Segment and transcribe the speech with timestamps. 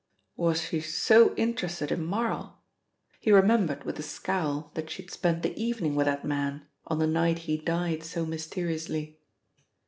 [0.35, 2.63] Was she so interested in Marl?
[3.19, 6.97] He remembered with a scowl that she had spent the evening with that man on
[6.97, 9.19] the night he died so mysteriously.